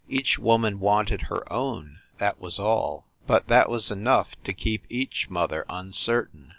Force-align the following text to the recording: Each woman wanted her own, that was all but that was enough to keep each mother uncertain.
Each 0.09 0.39
woman 0.39 0.79
wanted 0.79 1.21
her 1.29 1.43
own, 1.53 1.99
that 2.17 2.39
was 2.41 2.57
all 2.57 3.05
but 3.27 3.47
that 3.49 3.69
was 3.69 3.91
enough 3.91 4.31
to 4.45 4.51
keep 4.51 4.83
each 4.89 5.29
mother 5.29 5.63
uncertain. 5.69 6.49